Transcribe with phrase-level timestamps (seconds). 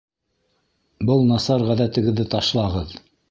[1.09, 2.97] Был насар ғәҙәтегеҙҙе ташлағыҙ.